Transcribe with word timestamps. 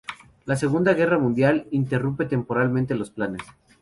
La 0.45 0.55
Segunda 0.55 0.95
Guerra 0.95 1.19
Mundial 1.19 1.67
interrumpe 1.69 2.25
temporalmente 2.25 2.95
los 2.95 3.11
planes. 3.11 3.43